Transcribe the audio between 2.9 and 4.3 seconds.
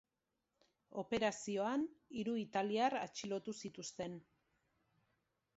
atxilotu zituzten.